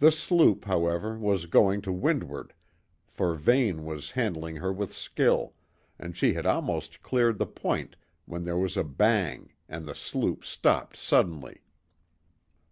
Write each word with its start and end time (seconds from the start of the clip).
The 0.00 0.10
sloop, 0.10 0.64
however, 0.64 1.16
was 1.16 1.46
going 1.46 1.80
to 1.82 1.92
windward, 1.92 2.54
for 3.06 3.34
Vane 3.36 3.84
was 3.84 4.10
handling 4.10 4.56
her 4.56 4.72
with 4.72 4.92
skill, 4.92 5.54
and 5.96 6.16
she 6.16 6.32
had 6.32 6.44
almost 6.44 7.02
cleared 7.02 7.38
the 7.38 7.46
point 7.46 7.94
when 8.24 8.42
there 8.42 8.58
was 8.58 8.76
a 8.76 8.82
bang, 8.82 9.52
and 9.68 9.86
the 9.86 9.94
sloop 9.94 10.44
stopped 10.44 10.96
suddenly. 10.96 11.60